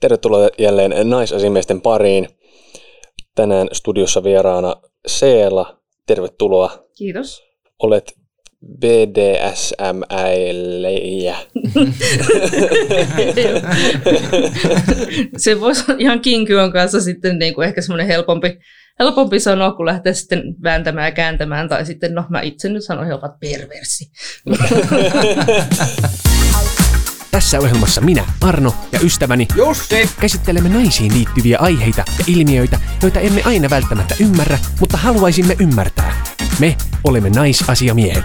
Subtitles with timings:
[0.00, 2.28] Tervetuloa jälleen naisasimiesten pariin.
[3.34, 4.76] Tänään studiossa vieraana
[5.06, 5.80] Seela.
[6.06, 6.84] Tervetuloa.
[6.96, 7.42] Kiitos.
[7.78, 8.20] Olet
[8.66, 9.96] BDSM-äilejä.
[15.36, 18.58] Se voisi olla ihan kinkyön kanssa sitten niin kuin ehkä semmoinen helpompi,
[18.98, 21.68] helpompi sanoa, kun lähtee sitten vääntämään ja kääntämään.
[21.68, 24.10] Tai sitten, no mä itse nyt sanon helpot perversi.
[27.40, 30.10] Tässä ohjelmassa minä, Arno ja ystäväni Jussi!
[30.20, 36.22] käsittelemme naisiin liittyviä aiheita ja ilmiöitä, joita emme aina välttämättä ymmärrä, mutta haluaisimme ymmärtää.
[36.58, 38.24] Me olemme naisasiamiehet.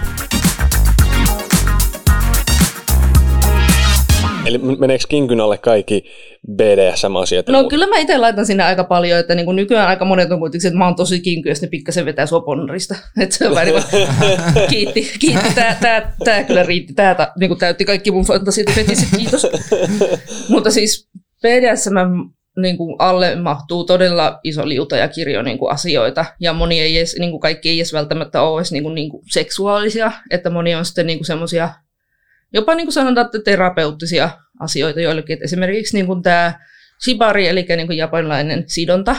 [4.46, 6.04] Eli meneekö kinkyn alle kaikki
[6.52, 7.48] BDSM-asiat?
[7.48, 10.38] No kyllä mä itse laitan sinne aika paljon, että niin kuin nykyään aika monet on
[10.38, 12.94] kuitenkin, että mä oon tosi kinky, ja sitten pikkasen vetää sua ponnarista.
[13.20, 14.08] Että se on vähän niin kuin,
[14.70, 19.08] kiitti, kiitti, tää, tää, tää kyllä riitti, tää niin kuin täytti kaikki mun fantasiat fetisit,
[19.16, 19.46] kiitos.
[20.48, 21.08] Mutta siis
[21.42, 21.96] BDSM
[22.56, 26.96] niin kuin alle mahtuu todella iso liuta ja kirjo niin kuin asioita, ja moni ei
[26.96, 30.50] edes, niin kuin kaikki ei edes välttämättä ole edes niin kuin, niin kuin seksuaalisia, että
[30.50, 31.70] moni on sitten niin semmoisia
[32.52, 34.30] jopa niin kuin sanotaan, että terapeuttisia
[34.60, 35.34] asioita joillekin.
[35.34, 36.52] Et esimerkiksi niin kuin tämä
[37.04, 39.16] shibari, eli niin kuin japanilainen sidonta,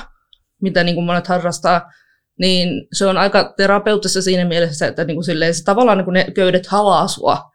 [0.61, 1.91] mitä niin kuin monet harrastaa,
[2.39, 6.13] niin se on aika terapeuttista siinä mielessä, että niin kuin silleen, se tavallaan niin kuin
[6.13, 7.51] ne köydet halaa sua.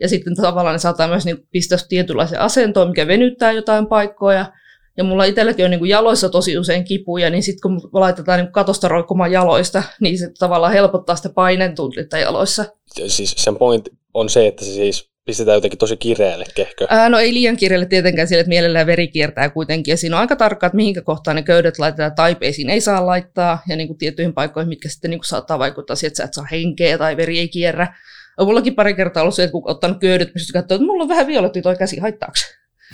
[0.00, 4.52] Ja sitten tavallaan ne saattaa myös niin pistää tietynlaisen asentoon, mikä venyttää jotain paikkoja.
[4.98, 8.52] Ja mulla itselläkin on niin kuin jaloissa tosi usein kipuja, niin sitten kun laitetaan niin
[8.52, 11.74] katosta roikkumaan jaloista, niin se tavallaan helpottaa sitä paineen
[12.20, 12.64] jaloissa.
[13.06, 16.86] Siis sen point on se, että se siis pistetään jotenkin tosi kireälle kehkö.
[16.90, 19.92] Ää, no ei liian kireälle tietenkään sille, että mielellään veri kiertää kuitenkin.
[19.92, 23.58] Ja siinä on aika tarkkaa, että mihinkä kohtaan ne köydet laitetaan taipeisiin ei saa laittaa.
[23.68, 26.34] Ja niin kuin tiettyihin paikkoihin, mitkä sitten niin kuin saattaa vaikuttaa siihen, että sä et
[26.34, 27.94] saa henkeä tai veri ei kierrä.
[28.38, 31.08] On mullakin pari kertaa ollut se, että kun ottanut köydet, pystyy katsoa, että mulla on
[31.08, 32.34] vähän violetti toi käsi, haittaako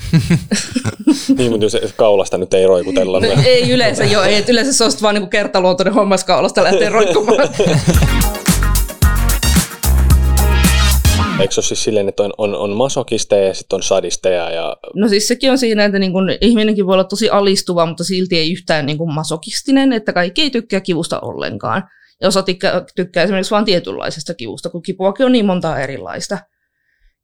[1.38, 3.20] niin, mutta jos kaulasta nyt ei roikutella.
[3.20, 4.44] No, ei yleensä jo, ei.
[4.48, 7.48] Yleensä se on vaan niin kertaluontoinen hommas kaulasta lähtee roikkumaan.
[11.40, 14.50] Eikö se ole siis silleen, että on, on, on masokisteja ja sitten on sadisteja?
[14.50, 14.76] Ja...
[14.94, 18.38] No siis sekin on siinä, että niin kun ihminenkin voi olla tosi alistuva, mutta silti
[18.38, 21.82] ei yhtään niin kun masokistinen, että kaikki ei tykkää kivusta ollenkaan.
[22.20, 26.38] Ja osa tykkää, tykkää esimerkiksi vain tietynlaisesta kivusta, kun kipuakin on niin monta erilaista.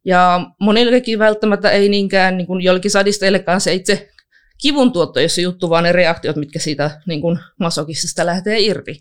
[0.05, 4.09] Ja monillekin välttämättä ei niinkään niin kuin jollekin sadisteillekaan se itse
[4.63, 8.97] kivun tuotto, jos se juttu, vaan ne reaktiot, mitkä siitä niin kuin masokistista lähtee irti.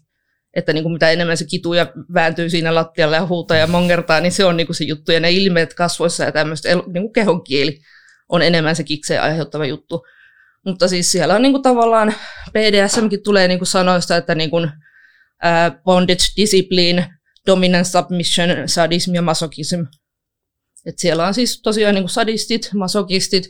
[0.53, 4.21] Että niin kuin mitä enemmän se kituu ja vääntyy siinä lattialle ja huutaa ja mongertaa,
[4.21, 5.11] niin se on niin kuin se juttu.
[5.11, 7.79] Ja ne ilmeet kasvoissa ja tämmöistä niin kuin kehon kieli
[8.29, 10.05] on enemmän se kikseen aiheuttava juttu.
[10.65, 12.13] Mutta siis siellä on niin kuin tavallaan,
[12.53, 14.71] PDSMkin tulee niin kuin sanoista, että niin kuin,
[15.83, 17.07] bondage, discipline,
[17.47, 19.79] dominance, submission, sadism ja masochism
[20.85, 23.49] et siellä on siis tosiaan niin kuin sadistit, masokistit,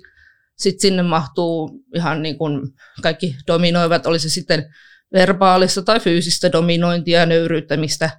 [0.58, 2.62] sitten sinne mahtuu ihan niin kuin
[3.02, 4.66] kaikki dominoivat, oli se sitten
[5.14, 8.10] verbaalista tai fyysistä dominointia, nöyryyttämistä,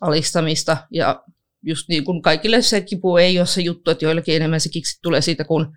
[0.00, 0.76] alistamista.
[0.92, 1.24] Ja
[1.62, 4.98] just niin kuin kaikille se kipu ei ole se juttu, että joillekin enemmän se kiksi
[5.02, 5.76] tulee siitä, kun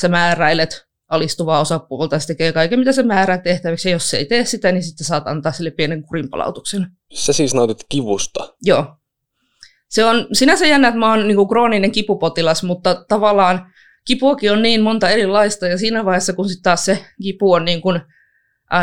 [0.00, 4.24] sä määräilet alistuvaa osapuolta, se tekee kaiken, mitä se määrää tehtäväksi, ja jos se ei
[4.24, 6.86] tee sitä, niin sitten saat antaa sille pienen kurinpalautuksen.
[7.14, 8.54] Sä siis nautit kivusta?
[8.62, 8.96] Joo
[9.88, 13.72] se on sinänsä jännä, että mä oon niin krooninen kipupotilas, mutta tavallaan
[14.06, 17.80] kipuakin on niin monta erilaista, ja siinä vaiheessa, kun sitten taas se kipu on niin
[17.80, 18.00] kuin,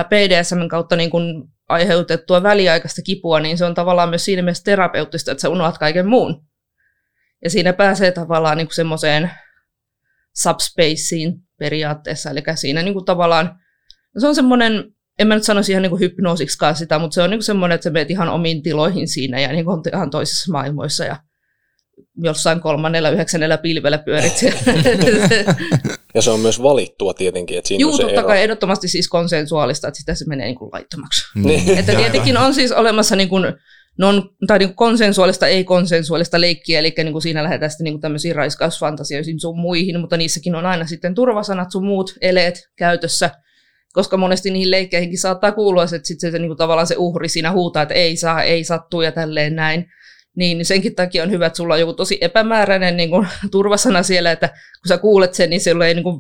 [0.09, 5.31] PDSM kautta niin kuin aiheutettua väliaikaista kipua, niin se on tavallaan myös siinä mielessä terapeuttista,
[5.31, 6.45] että sä unohat kaiken muun.
[7.43, 9.31] Ja siinä pääsee tavallaan niin semmoiseen
[10.35, 13.59] subspaceen periaatteessa, eli siinä niin kuin tavallaan,
[14.17, 17.43] se on semmoinen en mä nyt sanoisi ihan niin hypnoosiksikaan sitä, mutta se on niin
[17.43, 21.15] semmoinen, että sä menet ihan omiin tiloihin siinä ja niin kuin ihan toisissa maailmoissa ja
[22.17, 24.41] jossain kolmannella, yhdeksännellä pilvellä pyörit
[26.15, 27.57] Ja se on myös valittua tietenkin.
[27.57, 28.27] Että siinä Juu, totta ero.
[28.27, 31.21] kai ehdottomasti siis konsensuaalista, että sitä se menee niin kuin laittomaksi.
[31.35, 31.77] Niin.
[31.77, 33.53] Että tietenkin on siis olemassa niin kuin
[33.97, 38.01] non, tai niin kuin konsensuaalista, ei-konsensuaalista leikkiä, eli niin kuin siinä lähdetään sitten niin kuin
[38.01, 43.29] tämmöisiin raiskausfantasioihin sun muihin, mutta niissäkin on aina sitten turvasanat sun muut eleet käytössä,
[43.93, 47.51] koska monesti niihin leikkeihinkin saattaa kuulua, että sitten se, niin kuin tavallaan se uhri siinä
[47.51, 49.85] huutaa, että ei saa, ei sattu ja tälleen näin.
[50.35, 54.31] Niin senkin takia on hyvä, että sulla on joku tosi epämääräinen niin kuin, turvasana siellä,
[54.31, 56.19] että kun sä kuulet sen, niin siellä ei niin kuin,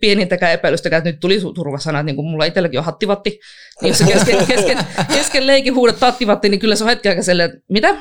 [0.00, 3.40] pienintäkään epäilystäkään, että nyt tuli turvasana, niin kuin mulla itselläkin on hattivatti,
[3.82, 4.78] niin jos sä kesken, kesken,
[5.08, 7.96] kesken leikin huudat hattivatti, niin kyllä se on hetken aika että mitä?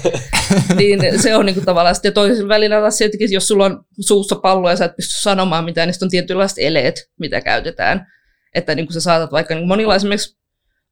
[0.78, 4.36] niin se on niin kuin, tavallaan sitten toisella välillä taas sieltäkin, jos sulla on suussa
[4.36, 8.06] pallo ja sä et pysty sanomaan mitään, niin sitten on tietynlaiset eleet, mitä käytetään.
[8.54, 10.40] Että niin kuin sä saatat vaikka niin monilla esimerkiksi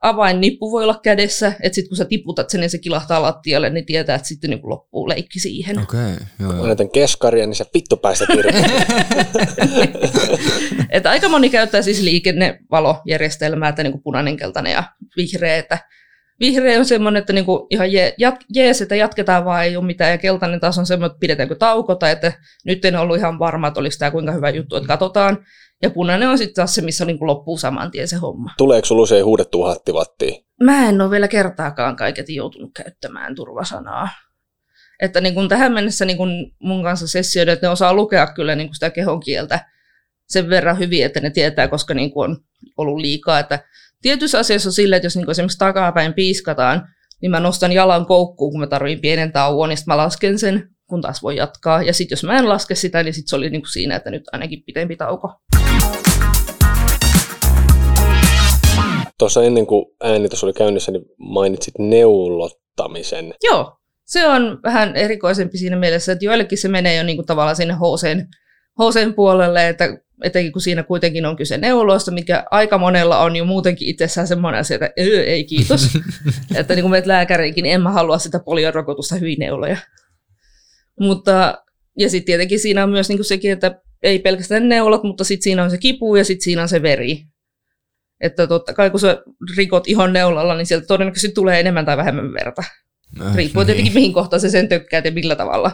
[0.03, 3.87] avainnippu voi olla kädessä, että sitten kun sä tiputat sen ja se kilahtaa lattialle, niin
[3.87, 5.79] tietää, että sitten niin loppuu leikki siihen.
[5.79, 8.27] Okei, okay, joo, Kun näytän keskaria, niin se vittu päästä
[10.91, 14.85] että aika moni käyttää siis liikennevalojärjestelmää, että niin kuin punainen, keltainen ja
[15.17, 15.57] vihreä.
[15.57, 15.79] Että
[16.41, 19.87] vihreä on semmoinen, että niin kuin ihan je, jat, jees, että jatketaan vaan, ei ole
[19.87, 20.11] mitään.
[20.11, 22.33] Ja keltainen taas on semmoinen, että pidetäänkö tauko, tai että
[22.65, 25.39] nyt en ollut ihan varma, että olisi tämä kuinka hyvä juttu, että katsotaan.
[25.83, 28.55] Ja punainen on sitten taas se, missä niin loppuu saman tien se homma.
[28.59, 30.45] Tuleeko sulla usein huudettua hattivattiin?
[30.63, 34.09] Mä en ole vielä kertaakaan kaiketi joutunut käyttämään turvasanaa.
[35.03, 38.55] Että niin kun tähän mennessä niin kun mun kanssa sessioida, että ne osaa lukea kyllä
[38.55, 39.69] niin kun sitä kehon kieltä
[40.29, 42.37] sen verran hyvin, että ne tietää, koska niin kun on
[42.77, 43.39] ollut liikaa.
[43.39, 43.65] Että
[44.03, 46.89] tietyissä asioissa on silleen, että jos niin esimerkiksi takapäin piiskataan,
[47.23, 50.69] niin mä nostan jalan koukkuun, kun mä tarvitsen pienen tauon, niin sitten mä lasken sen,
[50.87, 51.83] kun taas voi jatkaa.
[51.83, 54.11] Ja sitten jos mä en laske sitä, niin sitten se oli niin kuin siinä, että
[54.11, 55.41] nyt ainakin pitempi tauko.
[59.19, 63.35] Tuossa ennen kuin äänitys oli käynnissä, niin mainitsit neulottamisen.
[63.43, 67.57] Joo, se on vähän erikoisempi siinä mielessä, että joillekin se menee jo niin kuin tavallaan
[67.57, 68.29] sinne houseen,
[68.79, 73.45] houseen puolelle, että etenkin kun siinä kuitenkin on kyse neuloista, mikä aika monella on jo
[73.45, 75.89] muutenkin itsessään semmoinen asia, että öö, ei kiitos.
[76.59, 79.77] että niin kun menet lääkäriinkin, niin en mä halua sitä poliorokotusta hyvin neuloja.
[81.01, 81.65] Mutta,
[81.99, 85.43] ja sitten tietenkin siinä on myös niin kuin sekin, että ei pelkästään neulot, mutta sitten
[85.43, 87.23] siinä on se kipu ja sitten siinä on se veri.
[88.21, 89.23] Että totta kai kun sä
[89.57, 92.63] rikot ihon neulalla, niin sieltä todennäköisesti tulee enemmän tai vähemmän verta.
[93.21, 95.71] Äh, Riippuu tietenkin mihin kohtaan se sen tökkää ja millä tavalla.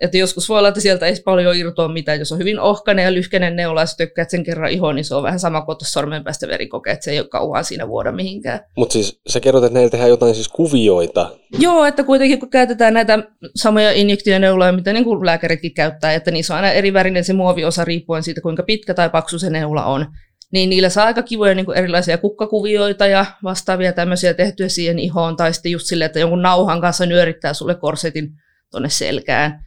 [0.00, 2.18] Että joskus voi olla, että sieltä ei paljon irtoa mitään.
[2.18, 5.14] Jos on hyvin ohkainen ja lyhkäinen neula ja sä tökkäät sen kerran ihoon, niin se
[5.14, 8.12] on vähän sama kuin ottaa sormen päästä verikoke, että se ei ole kauan siinä vuoda
[8.12, 8.60] mihinkään.
[8.76, 11.30] Mutta siis sä kerrot, että näillä tehdään jotain siis kuvioita.
[11.58, 13.18] Joo, että kuitenkin kun käytetään näitä
[13.54, 17.84] samoja injektioneuloja, mitä niin kuin lääkäritkin käyttää, että niissä on aina eri värinen se muoviosa
[17.84, 20.06] riippuen siitä, kuinka pitkä tai paksu se neula on,
[20.52, 25.36] niin niillä saa aika kivoja niin kuin erilaisia kukkakuvioita ja vastaavia tämmöisiä tehtyä siihen ihoon,
[25.36, 28.30] tai sitten just silleen, että jonkun nauhan kanssa nyörittää sulle korsetin
[28.70, 29.64] tonne selkään.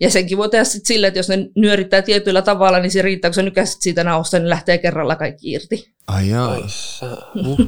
[0.00, 3.30] Ja senkin voi tehdä sitten silleen, että jos ne nyörittää tietyllä tavalla, niin se riittää,
[3.30, 5.92] kun sä nykäisit siitä nausta, niin lähtee kerralla kaikki irti.
[6.06, 6.68] Ai jaa.
[6.68, 7.06] Sä.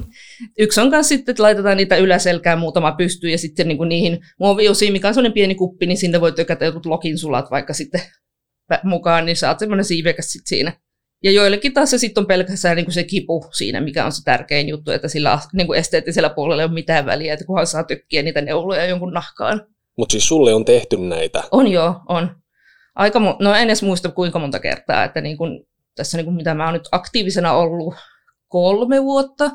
[0.59, 4.21] Yksi on myös sitten, että laitetaan niitä yläselkään muutama pystyyn ja sitten niin kuin niihin
[4.41, 8.01] muoviosiin, mikä on sellainen pieni kuppi, niin sinne voi tökätä jotkut lokin sulat vaikka sitten
[8.83, 10.73] mukaan, niin saat semmoinen siivekäs sitten siinä.
[11.25, 14.25] Ja joillekin taas se sitten on pelkästään niin kuin se kipu siinä, mikä on se
[14.25, 17.85] tärkein juttu, että sillä niin kuin esteettisellä puolella ei ole mitään väliä, että kunhan saa
[17.85, 19.67] tökkiä niitä neuloja jonkun nahkaan.
[19.97, 21.43] Mutta siis sulle on tehty näitä.
[21.51, 22.37] On joo, on.
[22.95, 25.67] Aika mo- no en edes muista kuinka monta kertaa, että niin kun,
[25.97, 27.95] tässä niin kun, mitä mä oon nyt aktiivisena ollut
[28.49, 29.51] kolme vuotta,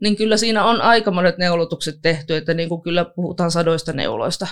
[0.00, 4.46] niin kyllä siinä on aika monet neulotukset tehty, että niin kuin kyllä puhutaan sadoista neuloista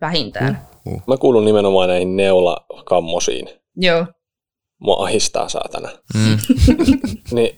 [0.00, 0.60] vähintään.
[1.06, 3.48] Mä kuulun nimenomaan näihin neulakammosiin.
[3.76, 4.06] Joo.
[4.78, 5.88] Mua ahistaa saatana.
[6.14, 6.38] Mm.
[7.32, 7.56] Niin,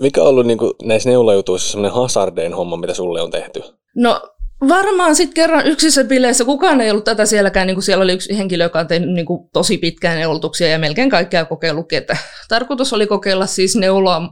[0.00, 3.62] mikä on ollut niinku näissä neulajutuissa semmoinen hazardein homma, mitä sulle on tehty?
[3.96, 4.22] No
[4.68, 8.38] varmaan sitten kerran yksissä bileissä, kukaan ei ollut tätä sielläkään, niin kuin siellä oli yksi
[8.38, 12.16] henkilö, joka on tehnyt niin kuin tosi pitkään neulotuksia ja melkein kaikkea kokeillutkin, että
[12.48, 14.22] tarkoitus oli kokeilla siis neuloa,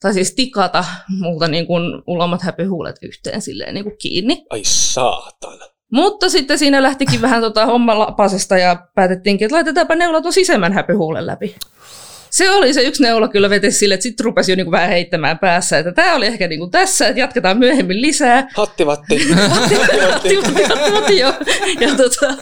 [0.00, 4.44] tai siis tikata multa niin kuin ulomat häpyhuulet yhteen silleen niin kuin kiinni.
[4.50, 5.64] Ai saatana.
[5.90, 10.72] Mutta sitten siinä lähtikin vähän tota homma lapasesta ja päätettiinkin, että laitetaanpa neula tuon sisemmän
[10.72, 11.56] häpyhuulen läpi.
[12.30, 15.38] Se oli se yksi neula kyllä vetesi sille, että sitten rupesi jo niinku vähän heittämään
[15.38, 18.48] päässä, että tämä oli ehkä niinku tässä, että jatketaan myöhemmin lisää.
[18.54, 19.20] Hattivatti.
[19.50, 20.36] Vatti, vatti,
[20.68, 21.34] vatti, vatti, joo.
[21.80, 22.34] Ja tota,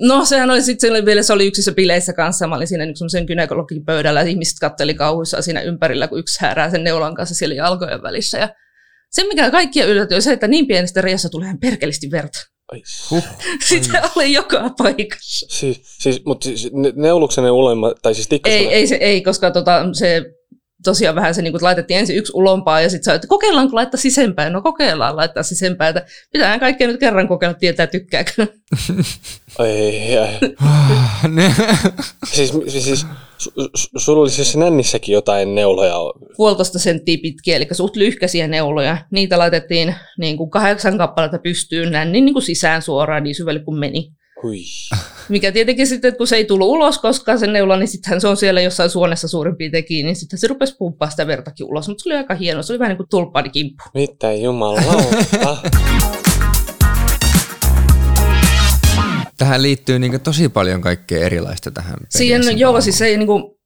[0.00, 3.24] no sehän oli sitten vielä, se oli yksissä bileissä kanssa, mä olin siinä niin semmoisen
[3.24, 8.02] gynekologin pöydällä, ihmiset katteli kauhuissaan siinä ympärillä, kun yksi häärää sen neulan kanssa siellä jalkojen
[8.02, 8.38] välissä.
[8.38, 8.48] Ja
[9.10, 12.38] se, mikä kaikkia yllätyi, on se, että niin pienestä reiässä tulee ihan perkelisti verta.
[12.72, 13.24] Ai, Huh.
[13.64, 15.46] Sitä oli joka paikassa.
[15.50, 18.64] siis, siis, mutta siis ne, neuluksenne ulemma, tai siis tikkasenne.
[18.64, 20.24] Ei, ei, se, ei koska tota, se
[20.84, 24.00] tosiaan vähän se, niin kuin, laitettiin ensin yksi ulompaa ja sitten sä että kokeillaanko laittaa
[24.00, 24.52] sisempään.
[24.52, 28.32] No kokeillaan laittaa sisempään, että pitää kaikkea nyt kerran kokeilla, tietää tykkääkö.
[29.58, 30.38] Ai, ai.
[31.28, 31.54] Ne-
[32.32, 33.06] Siis, siis, siis
[33.38, 35.94] su, su, sulla oli siis nännissäkin jotain neuloja.
[36.36, 38.98] puolitoista senttiä pitkiä, eli suht lyhkäisiä neuloja.
[39.10, 43.78] Niitä laitettiin niin kuin kahdeksan kappaletta pystyyn nännin niin kuin sisään suoraan niin syvälle kuin
[43.78, 44.12] meni.
[44.42, 44.62] Hui.
[45.28, 48.28] Mikä tietenkin sitten, että kun se ei tullut ulos koskaan sen neula, niin sittenhän se
[48.28, 51.88] on siellä jossain suonessa suurin piirtein kiinni, niin sitten se rupesi pumppaa sitä vertakin ulos.
[51.88, 53.84] Mutta se oli aika hieno, se oli vähän niin kuin tulppaanikimppu.
[53.94, 55.56] Mitä jumalauta.
[59.38, 61.98] Tähän liittyy niin tosi paljon kaikkea erilaista tähän.
[62.10, 63.58] Siihen, joo, siis ei niinku,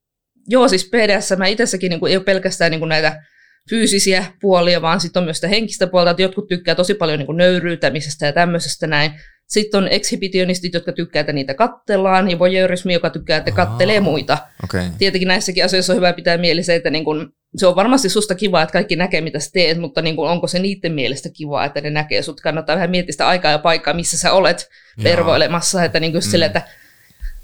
[0.48, 3.22] joo, siis PDS, mä itsessäkin niinku, ei ole pelkästään niinku näitä
[3.70, 7.32] fyysisiä puolia, vaan sitten on myös sitä henkistä puolta, että jotkut tykkää tosi paljon niinku
[7.32, 9.12] nöyryytämisestä ja tämmöisestä näin.
[9.48, 14.02] Sitten on exhibitionistit, jotka tykkää, että niitä kattellaan, ja voyeurismi, joka tykkää, että kattelee Aa.
[14.02, 14.38] muita.
[14.64, 14.82] Okei.
[14.98, 18.34] Tietenkin näissäkin asioissa on hyvä pitää mieli se, että niin kun se on varmasti susta
[18.34, 21.64] kiva, että kaikki näkee, mitä sä teet, mutta niin kuin, onko se niiden mielestä kiva,
[21.64, 22.40] että ne näkee sut.
[22.40, 24.68] Kannattaa vähän miettiä sitä aikaa ja paikkaa, missä sä olet
[25.02, 25.84] pervoilemassa.
[25.84, 26.30] Että niin kuin mm.
[26.30, 26.62] sille, että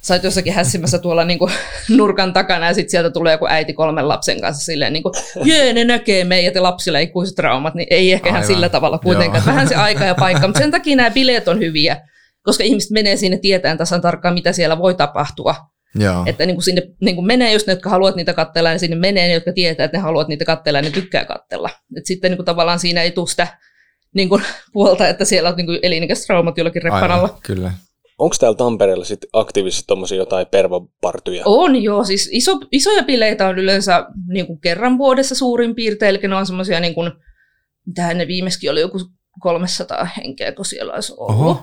[0.02, 1.52] sä oot jossakin hässimässä tuolla niin kuin,
[1.88, 5.12] nurkan takana ja sitten sieltä tulee joku äiti kolmen lapsen kanssa silleen niin kuin,
[5.44, 9.46] jee, ne näkee meidät ja lapsilla ikuiset traumat, niin ei ehkä ihan sillä tavalla kuitenkaan.
[9.46, 11.96] Vähän se aika ja paikka, mutta sen takia nämä bileet on hyviä,
[12.42, 15.54] koska ihmiset menee sinne tietään tasan tarkkaan, mitä siellä voi tapahtua.
[15.94, 16.22] Joo.
[16.26, 18.96] Että niin kuin sinne niin kuin menee just ne, jotka haluat niitä katsella, ja sinne
[18.96, 21.70] menee ne, jotka tietää, että ne haluat niitä katsella ja ne tykkää katsella.
[21.96, 23.46] Et sitten niin kuin tavallaan siinä ei tule sitä
[24.14, 27.28] niin kuin, puolta, että siellä on niin kuin elinikäiset traumat jollakin reppanalla.
[27.28, 27.72] Aivan, kyllä.
[28.18, 31.42] Onko täällä Tampereella sit aktiivisesti tuommoisia jotain pervopartuja?
[31.46, 36.28] On joo, siis iso, isoja bileitä on yleensä niin kuin kerran vuodessa suurin piirtein, eli
[36.28, 37.12] ne on semmoisia, niin kuin,
[37.86, 38.98] mitähän ne viimeiskin oli joku
[39.40, 41.40] 300 henkeä, kun siellä olisi ollut.
[41.40, 41.62] Oho.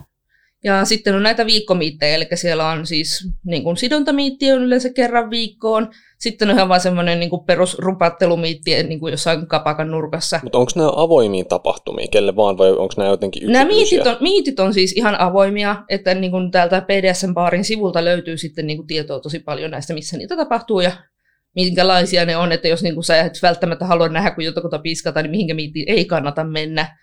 [0.65, 5.29] Ja sitten on näitä viikkomiittejä, eli siellä on siis niin kuin sidontamiitti on yleensä kerran
[5.29, 5.87] viikkoon.
[6.19, 10.39] Sitten on ihan vaan semmoinen niin perusrupattelumiitti niin kuin jossain kapakan nurkassa.
[10.43, 13.97] Mutta onko nämä avoimia tapahtumia, kelle vaan, vai onko nämä jotenkin Nämä yksityisiä?
[13.97, 18.67] miitit on, miitit on siis ihan avoimia, että niin kuin täältä PDSM-baarin sivulta löytyy sitten
[18.67, 20.91] niin kuin tietoa tosi paljon näistä, missä niitä tapahtuu ja
[21.55, 25.21] minkälaisia ne on, että jos niin kuin sä et välttämättä halua nähdä, kun jotakuta piiskata,
[25.21, 26.97] niin mihinkä miittiin ei kannata mennä.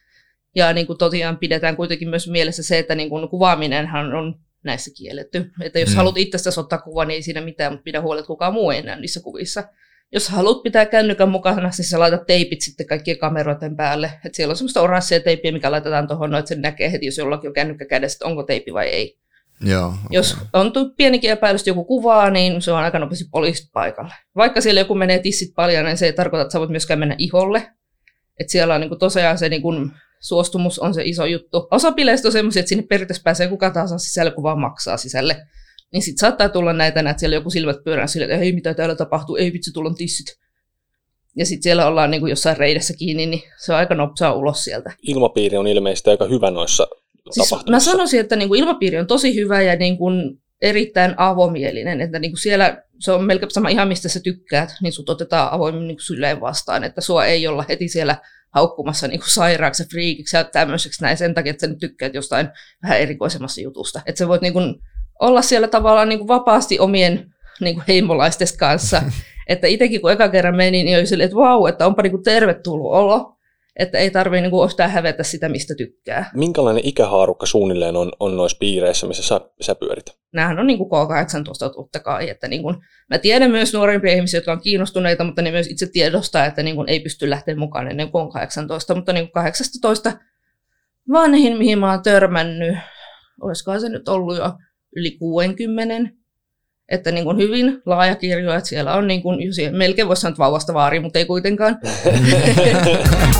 [0.54, 4.90] Ja niin kuin tosiaan pidetään kuitenkin myös mielessä se, että niin kuin kuvaaminenhan on näissä
[4.96, 5.50] kielletty.
[5.60, 5.96] Että jos mm.
[5.96, 8.82] haluat itsestäsi ottaa kuvan, niin ei siinä mitään, mutta pidä huolta, että kukaan muu ei
[8.82, 9.64] näy niissä kuvissa.
[10.12, 14.06] Jos haluat pitää kännykän mukana, niin sä laitat teipit sitten kaikkien kameroiden päälle.
[14.24, 17.18] Että siellä on semmoista oranssia teippiä, mikä laitetaan tuohon, no, että se näkee heti, jos
[17.18, 19.18] jollakin on kännykkä kädessä, että onko teippi vai ei.
[19.64, 19.98] Joo, okay.
[20.10, 24.14] Jos on tu- pienikin epäilys, joku kuvaa, niin se on aika nopeasti poliisit paikalle.
[24.36, 27.14] Vaikka siellä joku menee tissit paljon, niin se ei tarkoita, että sä voit myöskään mennä
[27.18, 27.72] iholle.
[28.40, 29.92] Että siellä on niin kuin tosiaan se niin kuin
[30.22, 31.68] suostumus on se iso juttu.
[31.70, 35.36] Osa bileistä on semmoisia, että sinne periaatteessa pääsee kuka tahansa sisälle, kun vaan maksaa sisälle.
[35.92, 38.94] Niin sitten saattaa tulla näitä, että siellä joku silmät pyörää sille, että hei, mitä täällä
[38.94, 40.38] tapahtuu, ei vitsi, tulla on tissit.
[41.36, 44.64] Ja sitten siellä ollaan niin kuin jossain reidessä kiinni, niin se on aika nopsaa ulos
[44.64, 44.92] sieltä.
[45.02, 46.86] Ilmapiiri on ilmeisesti aika hyvä noissa
[47.30, 52.00] Siis mä sanoisin, että niin kuin ilmapiiri on tosi hyvä ja niin kuin erittäin avomielinen,
[52.00, 55.52] että niin kuin siellä se on melkein sama ihan mistä sä tykkäät, niin sut otetaan
[55.52, 58.16] avoimin niin kuin vastaan, että sua ei olla heti siellä
[58.54, 62.14] haukkumassa niin kuin sairaaksi ja friikiksi ja tämmöiseksi näin sen takia, että sä nyt tykkäät
[62.14, 62.48] jostain
[62.82, 64.00] vähän erikoisemmasta jutusta.
[64.06, 64.74] Että sä voit niin kuin
[65.20, 69.02] olla siellä tavallaan niin kuin vapaasti omien niin kuin heimolaistes kanssa.
[69.48, 72.22] että itsekin kun eka kerran menin, niin oli silleen, että vau, että onpa niin kuin
[72.22, 73.36] tervetullut olo.
[73.76, 76.30] Että ei tarvitse niin yhtään hävetä sitä, mistä tykkää.
[76.34, 80.06] Minkälainen ikähaarukka suunnilleen on, on noissa piireissä, missä sä, sä pyörit?
[80.32, 82.30] Nämähän on niin kuin K18 totta kai.
[82.30, 82.76] Että niin kuin,
[83.10, 86.76] mä tiedän myös nuorempia ihmisiä, jotka on kiinnostuneita, mutta ne myös itse tiedostaa, että niin
[86.76, 88.94] kuin ei pysty lähteä mukaan ennen kuin on 18.
[88.94, 90.12] Mutta niin kuin 18
[91.12, 92.76] vanhin, mihin mä oon törmännyt,
[93.40, 94.52] olisikohan se nyt ollut jo
[94.96, 96.10] yli 60,
[96.88, 99.38] että niin kuin hyvin laaja kirjo, että siellä on niin kuin,
[99.72, 101.78] melkein voisi sanoa, että vauvasta vaari, mutta ei kuitenkaan.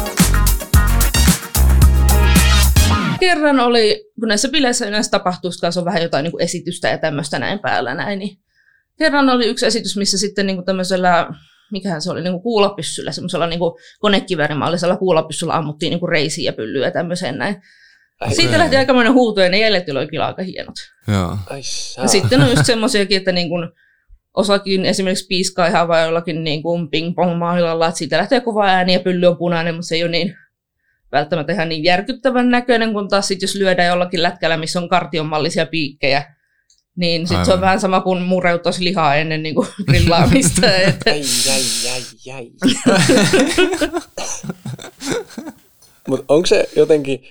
[3.23, 6.99] Kerran oli, kun näissä bileissä yleensä tapahtuu, kanssa on vähän jotain niin kuin esitystä ja
[6.99, 8.39] tämmöistä näin päällä näin, niin
[8.99, 11.29] kerran oli yksi esitys, missä sitten niin kuin tämmöisellä,
[11.73, 16.49] mikähän se oli, niin kuin kuulapyssyllä, semmoisella niin kuin konekiväärimallisella kuulapyssyllä ammuttiin niin kuin reisiä
[16.49, 17.63] ja pyllyä ja tämmöiseen näin.
[18.21, 20.75] Ai, Siitä lähti aikamoinen huuto ja ne jäljet oli kyllä aika hienot.
[21.09, 21.39] Joo.
[22.03, 23.69] Ja sitten on just semmoisiakin, että niin kuin
[24.35, 29.01] osakin esimerkiksi piiskaa ihan vai jollakin niin kuin ping-pong-mailalla, että siitä lähtee kova ääni ja
[29.01, 30.37] pylly on punainen, mutta se ei ole niin
[31.13, 35.67] välttämättä ihan niin järkyttävän näköinen, kun taas sit jos lyödään jollakin lätkällä, missä on kartionmallisia
[35.67, 36.35] piikkejä,
[36.97, 40.77] niin sitten se on vähän sama kuin mureuttaisi lihaa ennen niin kuin grillaamista.
[40.77, 42.51] että, Ai, ai, ai, ai.
[46.09, 47.23] Mutta onko se jotenkin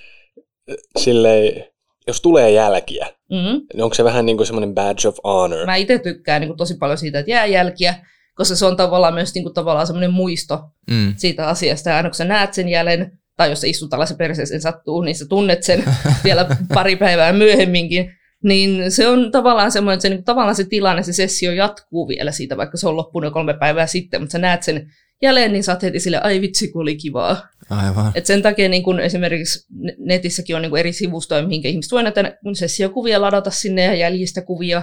[0.70, 1.64] äh, silleen,
[2.06, 5.66] jos tulee jälkiä, mm, niin onko se vähän niin kuin semmoinen badge of honor?
[5.66, 7.94] mä itse tykkään niin kuin tosi paljon siitä, että jää jälkiä,
[8.34, 10.60] koska se on tavallaan myös niin kuin, tavallaan semmoinen muisto
[10.90, 11.14] Mm.
[11.16, 11.90] siitä asiasta.
[11.90, 15.14] Ja aina kun sä näet sen jäljen, tai jos sä istut tällaisen perseeseen sattuu, niin
[15.14, 15.84] sä tunnet sen
[16.24, 18.12] vielä pari päivää myöhemminkin.
[18.44, 22.32] Niin se on tavallaan semmoinen, että se, niin, tavallaan se tilanne, se sessio jatkuu vielä
[22.32, 24.90] siitä, vaikka se on loppunut jo kolme päivää sitten, mutta sä näet sen
[25.22, 27.48] jälleen, niin sä oot heti sille, ai vitsi, kun oli kivaa.
[27.70, 28.12] Aivan.
[28.14, 31.92] Et sen takia niin kun esimerkiksi ne- netissäkin on niin kun eri sivustoja, mihinkä ihmiset
[31.92, 34.82] voi näitä sessiokuvia ladata sinne ja jäljistä kuvia.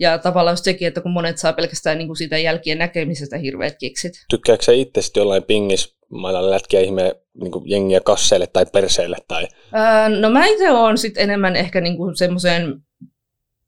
[0.00, 3.74] Ja tavallaan just sekin, että kun monet saa pelkästään niin kuin siitä jälkien näkemisestä hirveät
[3.78, 4.12] kiksit.
[4.30, 9.16] Tykkääkö sä itse jollain pingis mailla lätkiä ihme niin jengiä kasseille tai perseille?
[9.28, 9.48] Tai...
[9.74, 12.80] Öö, no mä itse oon sitten enemmän ehkä niin kuin semmoiseen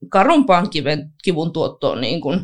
[0.08, 2.40] karumpaan kiven, kivun tuottoon niin kuin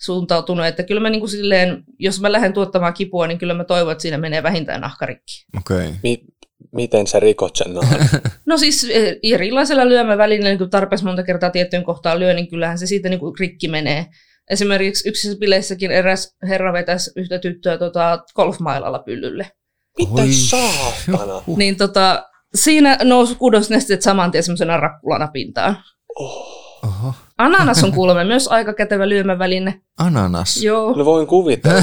[0.00, 3.64] suuntautunut, että kyllä mä niin kuin silleen, jos mä lähden tuottamaan kipua, niin kyllä mä
[3.64, 5.46] toivon, että siinä menee vähintään nahkarikki.
[5.56, 5.76] Okei.
[5.76, 5.92] Okay.
[6.02, 6.24] Mi-
[6.72, 8.00] miten sä rikot sen nahan?
[8.46, 12.78] No siis eh, erilaisella lyömävälineellä, niin kun tarpeeksi monta kertaa tiettyyn kohtaan lyö, niin kyllähän
[12.78, 14.06] se siitä niin kuin rikki menee.
[14.50, 19.50] Esimerkiksi yksissä bileissäkin eräs herra vetäisi yhtä tyttöä tota, golfmailalla pyllylle.
[19.98, 20.32] Mitä Oi.
[20.32, 21.42] saatana?
[21.56, 22.24] Niin tota,
[22.54, 25.76] siinä nousi kudosnesteet saman tien semmoisena rakkulana pintaan.
[26.18, 26.64] Oh.
[26.84, 27.14] Oho.
[27.38, 29.80] Ananas on kuulemma myös aika kätevä lyömäväline.
[29.98, 30.62] Ananas.
[30.62, 30.96] Joo.
[30.96, 31.82] No voin kuvitella.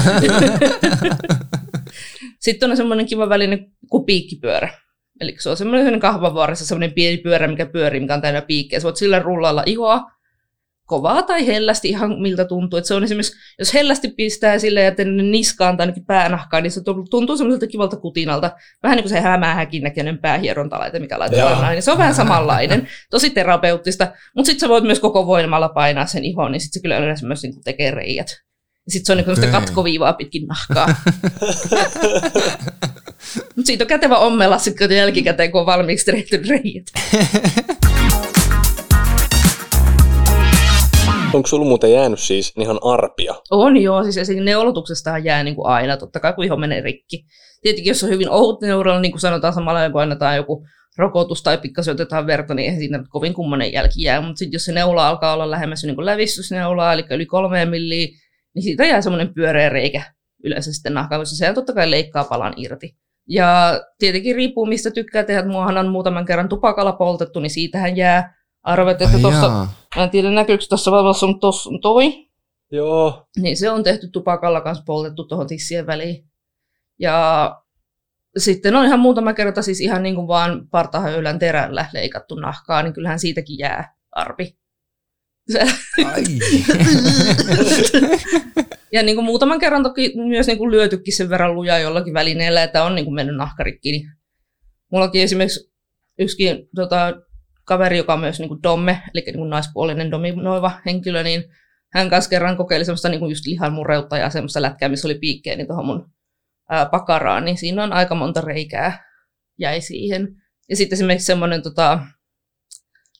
[2.40, 4.74] Sitten on semmoinen kiva väline kuin piikkipyörä.
[5.20, 8.80] Eli se on semmoinen kahvavuoressa semmoinen pieni pyörä, mikä pyörii, mikä on täynnä piikkejä.
[8.80, 10.00] Sä voit sillä rullalla ihoa
[10.92, 12.78] kovaa tai hellästi, ihan miltä tuntuu.
[12.78, 16.80] Et se on esimerkiksi, jos hellästi pistää sille ja tänne niskaan tai päänahkaan, niin se
[17.10, 18.50] tuntuu semmoiselta kivalta kutinalta.
[18.82, 21.74] Vähän niin kuin se hämähäkin näköinen päähierontalaite, mikä laitetaan näin.
[21.74, 24.12] Niin se on vähän samanlainen, tosi terapeuttista.
[24.36, 27.26] Mutta sitten sä voit myös koko voimalla painaa sen ihon, niin sitten se kyllä yleensä
[27.26, 28.28] myös niin tekee reijät.
[28.88, 29.50] Sitten se on niin okay.
[29.50, 30.86] katkoviivaa pitkin nahkaa.
[33.56, 36.86] Mutta siitä on kätevä ommella sitten jälkikäteen, kun on valmiiksi tehty reijät.
[41.34, 43.34] Onko sulla muuten jäänyt siis ihan arpia?
[43.50, 47.24] On joo, siis esimerkiksi neulotuksestahan jää niin kuin aina, totta kai kun iho menee rikki.
[47.62, 50.66] Tietenkin jos on hyvin ohut neuralla, niin kuin sanotaan samalla, kun annetaan joku
[50.98, 54.20] rokotus tai pikkasen otetaan verta, niin eihän siinä kovin kummonen jälki jää.
[54.20, 58.06] Mutta sitten jos se neula alkaa olla lähemmäs niin kuin lävistysneulaa, eli yli kolmeen milliä,
[58.54, 60.02] niin siitä jää semmoinen pyöreä reikä
[60.44, 62.96] yleensä sitten nahkaan, koska se totta kai leikkaa palan irti.
[63.28, 65.48] Ja tietenkin riippuu, mistä tykkää tehdä.
[65.48, 69.66] Muahan on muutaman kerran tupakalla poltettu, niin siitähän jää arvet, että Ai tuossa,
[69.96, 72.28] mä en tiedä näkyykö tuossa valossa, mutta tuossa on toi,
[72.70, 73.26] Joo.
[73.36, 76.30] niin se on tehty tupakalla kanssa poltettu tuohon tissien väliin.
[76.98, 77.48] Ja
[78.36, 82.92] sitten on ihan muutama kerta siis ihan niin kuin vaan partahöylän terällä leikattu nahkaa, niin
[82.92, 84.56] kyllähän siitäkin jää arpi.
[86.04, 86.24] Ai.
[88.92, 92.62] Ja niin kuin muutaman kerran toki myös niin kuin lyötykin sen verran lujaa jollakin välineellä,
[92.62, 93.92] että on niin kuin mennyt nahkarikki.
[93.92, 94.08] Niin
[94.90, 95.72] mullakin esimerkiksi
[96.18, 97.12] yksikin tota,
[97.64, 101.44] kaveri, joka on myös niin kuin domme, eli niin kuin naispuolinen dominoiva henkilö, niin
[101.92, 105.18] hän kanssa kerran kokeili semmoista niin kuin just lihan mureutta ja semmoista lätkää, missä oli
[105.18, 106.10] piikkejä niin tuohon mun
[106.70, 109.04] ää, pakaraan, niin siinä on aika monta reikää
[109.58, 110.28] jäi siihen.
[110.68, 111.98] Ja sitten esimerkiksi semmoinen tota,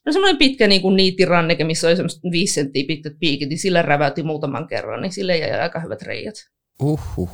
[0.06, 3.82] no semmoinen pitkä niin kuin niitiranneke, missä oli semmoista viisi senttiä pitkät piikit, niin sillä
[3.82, 6.34] räväytti muutaman kerran, niin sille jäi aika hyvät reijät.
[6.82, 7.30] Uhuh.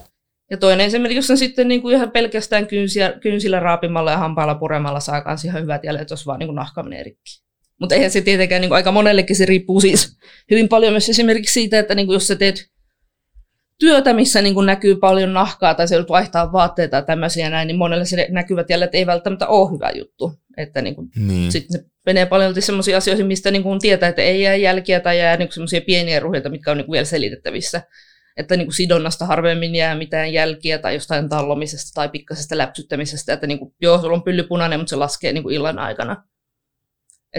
[0.50, 5.00] Ja toinen esimerkiksi on sitten niin kuin ihan pelkästään kynsiä, kynsillä raapimalla ja hampailla puremalla
[5.00, 7.42] saa kans ihan hyvät jäljet, jos vaan niin kuin nahka menee rikki.
[7.80, 10.18] Mutta eihän se tietenkään niin kuin aika monellekin se riippuu siis
[10.50, 12.70] hyvin paljon myös esimerkiksi siitä, että niin kuin jos sä teet
[13.78, 17.66] työtä, missä niin kuin näkyy paljon nahkaa tai se joudut vaihtaa vaatteita ja tämmöisiä näin,
[17.66, 20.32] niin monelle se näkyvät jäljet ei välttämättä ole hyvä juttu.
[20.56, 21.52] Että niin kuin Niin.
[21.52, 25.18] sitten ne menee paljon semmoisiin asioihin, mistä niin kuin tietää, että ei jää jälkiä tai
[25.18, 27.82] jää niin semmoisia pieniä ruheita, mitkä on niin kuin vielä selitettävissä.
[28.38, 33.32] Että niin kuin sidonnasta harvemmin jää mitään jälkiä tai jostain tallomisesta tai pikkasesta läpsyttämisestä.
[33.32, 36.24] Että niin kuin, joo, sulla on pylly punainen, mutta se laskee niin kuin illan aikana.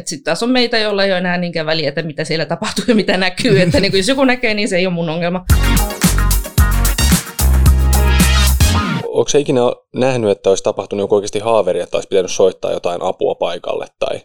[0.05, 2.95] Sitten taas on meitä, joilla ei ole enää niinkään väliä, että mitä siellä tapahtuu ja
[2.95, 3.62] mitä näkyy.
[3.62, 5.45] Että niin kuin, jos joku näkee, niin se ei ole mun ongelma.
[9.03, 9.62] Onko se ikinä
[9.95, 13.88] nähnyt, että olisi tapahtunut joku oikeasti haaveri, että olisi pitänyt soittaa jotain apua paikalle?
[13.99, 14.21] Tai...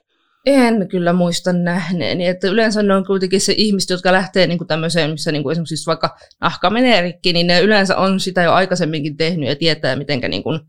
[0.46, 4.68] En kyllä muista nähneeni, että yleensä ne on kuitenkin se ihmiset, jotka lähtee niin kuin
[4.68, 8.42] tämmöiseen, missä niin kuin esimerkiksi just vaikka nahka menee rikki, niin ne yleensä on sitä
[8.42, 10.60] jo aikaisemminkin tehnyt ja tietää, miten niin kuin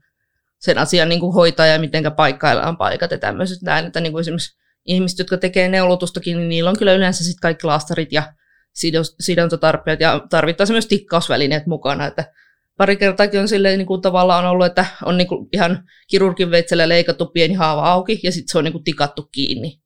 [0.59, 4.21] sen asian niin kuin hoitaa ja miten paikkaillaan paikat ja tämmöiset näin, että niin kuin
[4.21, 8.33] esimerkiksi ihmiset, jotka tekee neulotustakin, niin niillä on kyllä yleensä sitten kaikki laastarit ja
[9.19, 12.31] sidontatarpeet ja tarvittaisiin myös tikkausvälineet mukana, että
[12.77, 16.89] pari kertaakin on silleen niin kuin tavallaan ollut, että on niin kuin ihan kirurgin veitsellä
[16.89, 19.79] leikattu pieni haava auki ja sitten se on niin kuin tikattu kiinni.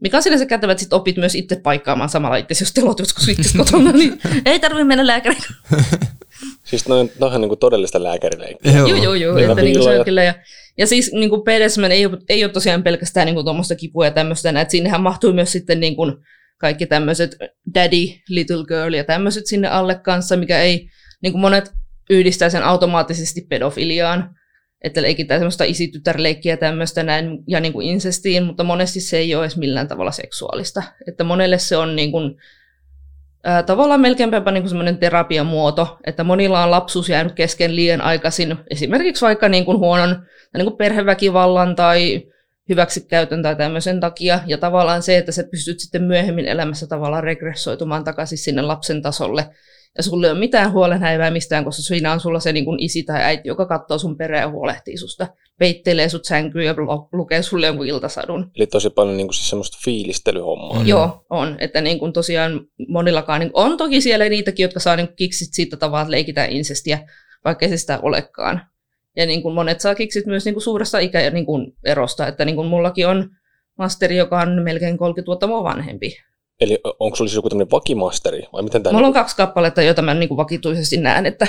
[0.00, 3.28] Mikä on sinänsä kätevä, että sit opit myös itse paikkaamaan samalla itse, jos telot joskus
[3.28, 5.42] itse kotona, niin ei tarvitse mennä lääkäriin.
[6.64, 8.72] Siis noin, noinhan niin kuin todellista lääkärileikkiä.
[8.72, 9.38] Joo, joo, joo.
[9.38, 10.24] Että niin se on kyllä.
[10.24, 10.34] Ja,
[10.78, 14.10] ja siis niin kuin PDSM ei ole, ei ole tosiaan pelkästään niin tuommoista kipua ja
[14.10, 16.12] tämmöistä, että sinnehän mahtuu myös sitten niin kuin
[16.58, 17.36] kaikki tämmöiset
[17.74, 20.88] daddy, little girl ja tämmöiset sinne alle kanssa, mikä ei,
[21.22, 21.70] niin kuin monet
[22.10, 24.36] yhdistää sen automaattisesti pedofiliaan,
[24.82, 29.44] että leikitään semmoista isitytärleikkiä tämmöistä näin, ja niin kuin incestiin, mutta monesti se ei ole
[29.44, 30.82] edes millään tavalla seksuaalista.
[31.08, 32.36] Että monelle se on niin kuin,
[33.44, 39.24] ää, tavallaan melkeinpä niin semmoinen terapiamuoto, että monilla on lapsuus jäänyt kesken liian aikaisin, esimerkiksi
[39.24, 42.22] vaikka niin kuin huonon tai niin kuin perheväkivallan tai
[42.68, 48.04] hyväksikäytön tai tämmöisen takia, ja tavallaan se, että sä pystyt sitten myöhemmin elämässä tavallaan regressoitumaan
[48.04, 49.48] takaisin sinne lapsen tasolle,
[49.96, 53.02] ja sulla ei ole mitään huolenhäivää mistään, koska siinä on sulla se niin kuin isi
[53.02, 55.26] tai äiti, joka katsoo sun perään ja huolehtii susta,
[55.58, 58.50] peittelee sut sänkyyn ja lu- lukee sulle jonkun iltasadun.
[58.56, 60.78] Eli tosi paljon niin kuin siis semmoista fiilistelyhommaa.
[60.80, 60.86] Mm.
[60.86, 61.56] Joo, on.
[61.58, 65.48] Että niin kuin tosiaan monillakaan, niin on toki siellä niitäkin, jotka saa niin kuin kiksit
[65.52, 67.08] siitä tavalla, että leikitään insestiä,
[67.44, 68.60] vaikka ei se sitä olekaan.
[69.16, 72.44] Ja niin kuin monet saa kiksit myös niin kuin suuresta ikä- niin kuin erosta, että
[72.44, 73.30] niin kuin mullakin on
[73.78, 76.16] masteri, joka on melkein 30 vuotta mua vanhempi.
[76.60, 78.42] Eli onko sulla siis joku tämmöinen vakimasteri?
[78.52, 81.46] Vai miten tämä Mulla on kaksi kappaletta, joita mä niin kuin vakituisesti näen, että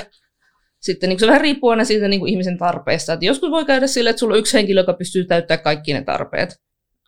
[0.80, 3.12] sitten niin se vähän riippuu aina siitä niin kuin ihmisen tarpeesta.
[3.12, 6.02] Että joskus voi käydä sille, että sulla on yksi henkilö, joka pystyy täyttämään kaikki ne
[6.02, 6.60] tarpeet.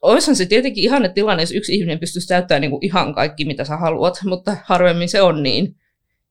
[0.02, 3.64] Oishan se tietenkin ihanne tilanne, jos yksi ihminen pystyisi täyttämään niin kuin ihan kaikki, mitä
[3.64, 5.74] sä haluat, mutta harvemmin se on niin.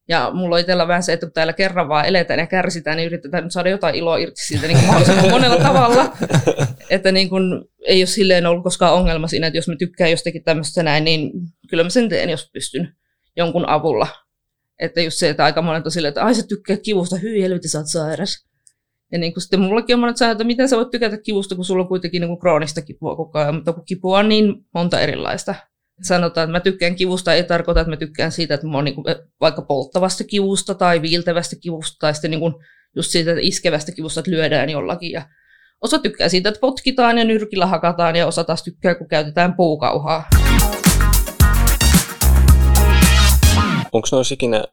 [0.09, 3.07] Ja mulla on itsellä vähän se, että kun täällä kerran vaan eletään ja kärsitään, niin
[3.07, 6.13] yritetään nyt saada jotain iloa irti siitä niin mahdollisimman monella tavalla.
[6.89, 10.43] Että niin kuin, ei ole silleen ollut koskaan ongelma siinä, että jos mä tykkään jostakin
[10.43, 11.31] tämmöistä näin, niin
[11.69, 12.93] kyllä mä sen teen, jos pystyn
[13.37, 14.07] jonkun avulla.
[14.79, 17.67] Että just se, että aika monet on silleen, että ai sä tykkäät kivusta, hyi helvetti,
[17.67, 18.45] sä oot sairas.
[19.11, 21.65] Ja niin kuin sitten mullakin on monet sanoo, että miten sä voit tykätä kivusta, kun
[21.65, 24.99] sulla on kuitenkin niin kuin kroonista kipua koko ajan, mutta kun kipua on niin monta
[24.99, 25.55] erilaista.
[26.01, 28.95] Sanotaan, että mä tykkään kivusta, ei tarkoita, että mä tykkään siitä, että mä oon niin
[28.95, 29.05] kuin
[29.41, 32.53] vaikka polttavasta kivusta tai viiltävästä kivusta tai sitten niin kuin
[32.95, 35.11] just siitä että iskevästä kivusta, että lyödään jollakin.
[35.11, 35.21] Ja
[35.81, 40.25] osa tykkää siitä, että potkitaan ja nyrkillä hakataan ja osa taas tykkää, kun käytetään puukauhaa.
[43.91, 44.63] Onko noissa ikinä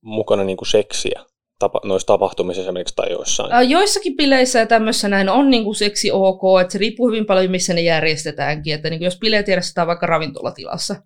[0.00, 1.24] mukana niinku seksiä
[1.58, 3.52] tapa, noissa tapahtumissa esimerkiksi tai joissain?
[3.52, 7.26] Ää, Joissakin bileissä ja tämmöissä näin on niin kuin seksi ok, että se riippuu hyvin
[7.26, 8.74] paljon, missä ne järjestetäänkin.
[8.74, 10.96] Että niin kuin jos bileet järjestetään vaikka ravintolatilassa,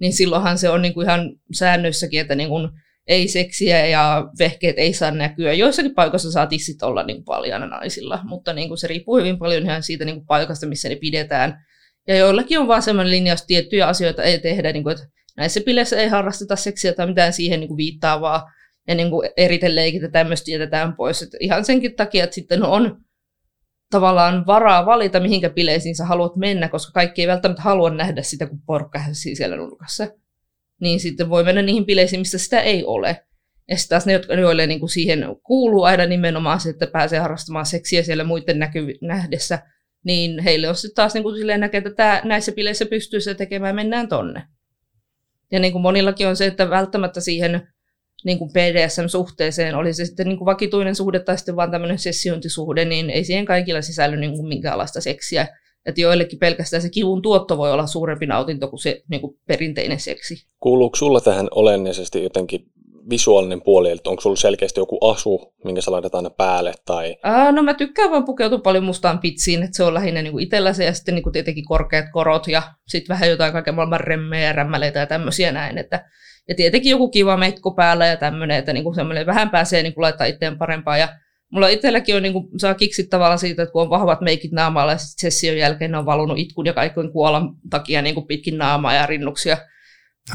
[0.00, 2.68] niin silloinhan se on niin kuin ihan säännöissäkin, että niin kuin
[3.06, 5.52] ei seksiä ja vehkeet ei saa näkyä.
[5.52, 9.62] Joissakin paikoissa saa tissit olla niin paljon naisilla, mutta niin kuin se riippuu hyvin paljon
[9.62, 11.64] ihan siitä niin kuin paikasta, missä ne pidetään.
[12.08, 15.60] Ja joillakin on vaan sellainen linja, jos tiettyjä asioita ei tehdä, niin kuin, että näissä
[15.60, 18.50] bileissä ei harrasteta seksiä tai mitään siihen niin kuin viittaavaa,
[18.88, 21.22] ja niin kuin eriten leikit ja tämmöistä jätetään pois.
[21.22, 23.00] Et ihan senkin takia, että sitten on
[23.90, 28.46] tavallaan varaa valita, mihinkä bileisiin sä haluat mennä, koska kaikki ei välttämättä halua nähdä sitä,
[28.46, 28.60] kun
[28.94, 30.08] häsii siellä nurkassa.
[30.80, 33.24] Niin sitten voi mennä niihin bileisiin, missä sitä ei ole.
[33.68, 37.18] Ja sitten taas ne, jotka, joille niin kuin siihen kuuluu aina nimenomaan se, että pääsee
[37.18, 39.58] harrastamaan seksiä siellä muiden näky- nähdessä,
[40.04, 43.34] niin heille on sitten taas niin kuin silleen näkee, että tää, näissä bileissä pystyy se
[43.34, 44.42] tekemään, mennään tonne.
[45.52, 47.68] Ja niin kuin monillakin on se, että välttämättä siihen
[48.24, 52.84] niin kuin BDSM-suhteeseen, oli se sitten niin kuin vakituinen suhde tai sitten vaan tämmöinen sessiointisuhde,
[52.84, 55.46] niin ei siihen kaikilla sisälly niin kuin minkäänlaista seksiä.
[55.86, 60.00] Että joillekin pelkästään se kivun tuotto voi olla suurempi nautinto kuin se niin kuin perinteinen
[60.00, 60.34] seksi.
[60.60, 62.60] Kuuluuko sulla tähän olennaisesti jotenkin
[63.10, 66.72] visuaalinen puoli, että onko sulla selkeästi joku asu, minkä sä laitat aina päälle?
[66.84, 67.16] Tai...
[67.22, 70.44] Ää, no mä tykkään vaan pukeutua paljon mustaan pitsiin, että se on lähinnä niin kuin
[70.44, 74.00] itsellä se ja sitten niin kuin tietenkin korkeat korot ja sitten vähän jotain kaiken maailman
[74.00, 76.04] remmejä ja rämmäleitä ja tämmöisiä näin, että
[76.48, 80.26] ja tietenkin joku kiva mekko päällä ja tämmöinen, että niinku semmoinen vähän pääsee niinku laittaa
[80.26, 80.98] itseään parempaa.
[80.98, 81.08] Ja
[81.52, 84.98] mulla itselläkin on, niinku, saa kiksit tavallaan siitä, että kun on vahvat meikit naamalla ja
[84.98, 89.56] session jälkeen ne on valunut itkun ja kaiken kuolan takia niinku pitkin naamaa ja rinnuksia.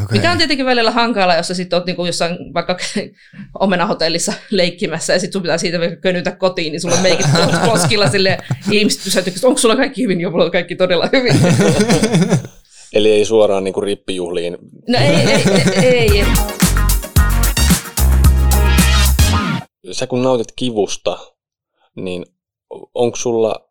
[0.03, 0.17] Okay.
[0.17, 2.77] Mikä on tietenkin välillä hankala, jos sä sitten oot niinku jossain vaikka
[3.59, 7.25] omenahotellissa leikkimässä ja sitten sun pitää siitä vielä könytä kotiin, niin sulla on meikit
[7.65, 10.21] koskilla silleen, ihmiset pysäytyy, onko sulla kaikki hyvin?
[10.21, 11.33] Joo, mulla on kaikki todella hyvin.
[12.93, 14.57] Eli ei suoraan niin kuin rippijuhliin.
[14.87, 16.25] No ei, ei, ei, ei.
[19.91, 21.17] Sä kun nautit kivusta,
[21.95, 22.25] niin
[22.93, 23.69] onko sulla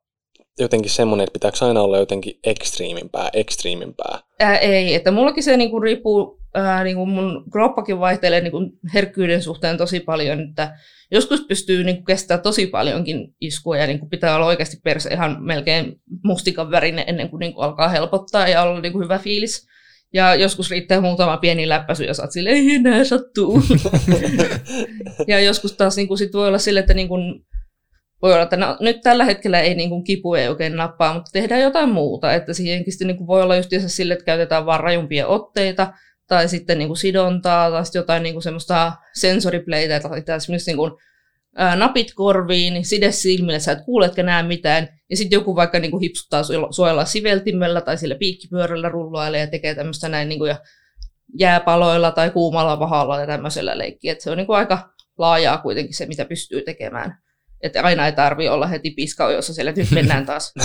[0.58, 4.18] jotenkin semmoinen, että pitääkö aina olla jotenkin ekstriimimpää, ekstriimimpää?
[4.40, 8.58] Ää, ei, että mullakin se niinku riippuu, ää, niinku mun kroppakin vaihtelee niinku
[8.94, 10.76] herkkyyden suhteen tosi paljon, että
[11.10, 16.00] joskus pystyy niinku kestämään tosi paljonkin iskua ja niinku pitää olla oikeasti perse ihan melkein
[16.24, 19.66] mustikan värinen ennen kuin niinku alkaa helpottaa ja olla niinku hyvä fiilis.
[20.14, 23.62] Ja joskus riittää muutama pieni läppäsy ja sä oot silleen, ei enää sattuu.
[25.28, 27.14] ja joskus taas niinku sit voi olla sille, että niinku,
[28.22, 31.60] voi olla, että no, nyt tällä hetkellä ei niinku kipu ei oikein nappaa, mutta tehdään
[31.60, 32.32] jotain muuta.
[32.32, 35.92] Että siihenkin sitten niinku voi olla just sille, että käytetään vaan rajumpia otteita,
[36.32, 40.98] tai sitten niinku sidontaa, tai sitten jotain niinku semmoista sensoripleitä, tai esimerkiksi niinku,
[41.56, 45.56] ää, napit korviin, niin side silmille, sä et kuule etkä näe mitään, ja sitten joku
[45.56, 50.58] vaikka niinku hipsuttaa suojella siveltimellä tai sillä piikkipyörällä rullailee ja tekee tämmöistä näin niinku, ja
[51.38, 54.14] jääpaloilla tai kuumalla vahalla ja tämmöisellä leikkiä.
[54.18, 57.18] Se on niinku aika laajaa kuitenkin se, mitä pystyy tekemään.
[57.62, 60.52] Että aina ei tarvi olla heti piska, jossa siellä nyt mennään taas.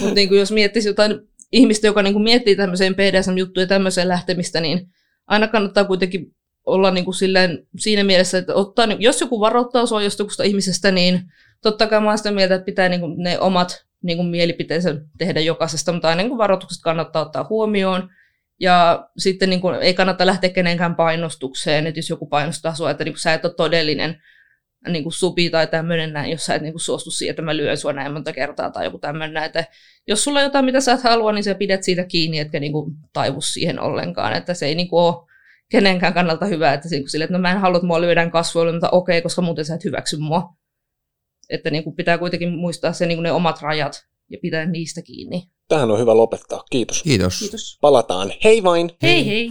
[0.00, 1.20] Mutta niin jos miettisi jotain
[1.52, 4.88] ihmistä, joka niin kuin miettii tämmöiseen BDSM-juttuun ja tämmöiseen lähtemistä, niin
[5.26, 6.34] aina kannattaa kuitenkin
[6.66, 11.20] olla niin kuin silleen, siinä mielessä, että ottaa, jos joku varoittaa sua jostakusta ihmisestä, niin
[11.62, 15.40] totta kai mä sitä mieltä, että pitää niin kuin ne omat niin kuin mielipiteensä tehdä
[15.40, 18.10] jokaisesta, mutta aina niin kuin varoitukset kannattaa ottaa huomioon.
[18.60, 23.04] Ja sitten niin kuin, ei kannata lähteä kenenkään painostukseen, että jos joku painostaa sua, että
[23.04, 24.22] niin kuin, sä et ole todellinen
[24.88, 27.56] niin kuin supi tai tämmöinen näin, jos sä et niin kuin suostu siihen, että mä
[27.56, 29.46] lyön sua näin monta kertaa tai joku tämmöinen näin.
[29.46, 29.64] Että
[30.06, 32.72] jos sulla on jotain, mitä sä et halua, niin sä pidät siitä kiinni, etkä niin
[32.72, 34.32] kuin taivu siihen ollenkaan.
[34.32, 35.28] Että se ei niin kuin ole
[35.70, 38.30] kenenkään kannalta hyvä, että, niin kuin sille, että no mä en halua, että mua lyödään
[38.30, 40.54] kasvoille, mutta okei, koska muuten sä et hyväksy mua.
[41.50, 45.02] Että niin kuin pitää kuitenkin muistaa se, niin kuin ne omat rajat ja pitää niistä
[45.02, 45.42] kiinni.
[45.68, 46.64] tähän on hyvä lopettaa.
[46.70, 47.02] Kiitos.
[47.02, 47.38] Kiitos.
[47.38, 47.78] Kiitos.
[47.80, 48.32] Palataan.
[48.44, 48.90] Hei vain!
[49.02, 49.50] Hei hei!